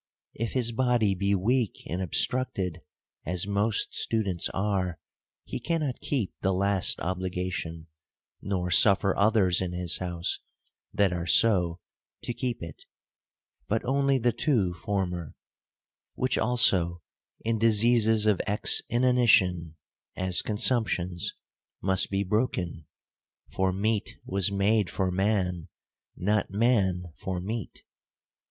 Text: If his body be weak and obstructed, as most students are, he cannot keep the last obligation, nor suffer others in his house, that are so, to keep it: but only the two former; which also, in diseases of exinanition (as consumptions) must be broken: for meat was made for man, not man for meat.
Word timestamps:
If 0.33 0.53
his 0.53 0.71
body 0.71 1.13
be 1.13 1.35
weak 1.35 1.83
and 1.85 2.01
obstructed, 2.01 2.81
as 3.23 3.45
most 3.45 3.93
students 3.93 4.49
are, 4.49 4.97
he 5.43 5.59
cannot 5.59 5.99
keep 6.01 6.33
the 6.41 6.55
last 6.55 6.99
obligation, 7.01 7.85
nor 8.41 8.71
suffer 8.71 9.15
others 9.15 9.61
in 9.61 9.73
his 9.73 9.97
house, 9.97 10.39
that 10.91 11.13
are 11.13 11.27
so, 11.27 11.81
to 12.23 12.33
keep 12.33 12.63
it: 12.63 12.85
but 13.67 13.85
only 13.85 14.17
the 14.17 14.31
two 14.31 14.73
former; 14.73 15.35
which 16.15 16.35
also, 16.35 17.03
in 17.41 17.59
diseases 17.59 18.25
of 18.25 18.41
exinanition 18.47 19.75
(as 20.15 20.41
consumptions) 20.41 21.35
must 21.79 22.09
be 22.09 22.23
broken: 22.23 22.87
for 23.51 23.71
meat 23.71 24.17
was 24.25 24.51
made 24.51 24.89
for 24.89 25.11
man, 25.11 25.67
not 26.17 26.49
man 26.49 27.13
for 27.19 27.39
meat. 27.39 27.83